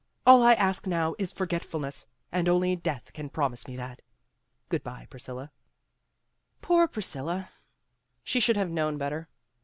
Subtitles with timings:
[0.25, 4.01] All I ask now is forgetfulness, and only death can promise me that
[4.67, 5.51] Good by, Priscilla."
[6.59, 7.51] Poor Priscilla!
[8.23, 9.29] She should have known better.